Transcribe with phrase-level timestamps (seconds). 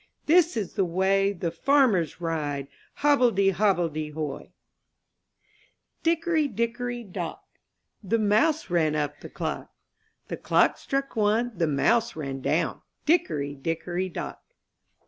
[0.25, 2.67] This is the way the farmers ride,
[3.03, 4.39] Hobbledy hobbledy hoy!
[4.49, 5.83] MY BOOK HOUSE
[6.15, 7.43] jP\ICKORY, dickory, dock!
[8.03, 9.69] the mouse ran up •*^ the clock;
[10.25, 14.41] '^ The clock struck one, the mouse ran down, Dickory, dickory, dock!